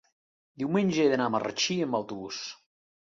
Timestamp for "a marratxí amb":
1.29-1.99